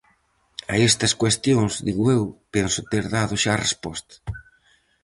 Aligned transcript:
A 0.73 0.75
estas 0.89 1.13
cuestións 1.21 1.73
-digo 1.81 2.03
eu-penso 2.17 2.79
ter 2.91 3.05
dado 3.15 3.33
xa 3.43 3.53
resposta. 3.65 4.15